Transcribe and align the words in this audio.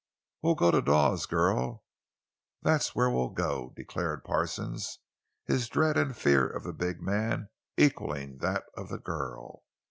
"We'll 0.41 0.55
go 0.55 0.71
to 0.71 0.81
Dawes, 0.81 1.27
girl; 1.27 1.83
that's 2.63 2.95
where 2.95 3.07
we'll 3.11 3.29
go!" 3.29 3.71
declared 3.75 4.23
Parsons, 4.23 4.97
his 5.45 5.69
dread 5.69 5.95
and 5.95 6.17
fear 6.17 6.47
of 6.47 6.63
the 6.63 6.73
big 6.73 7.03
man 7.03 7.49
equaling 7.77 8.39
that 8.39 8.63
of 8.75 8.89
the 8.89 8.97
girl. 8.97 9.63